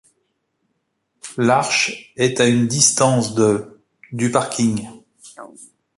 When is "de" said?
3.35-3.79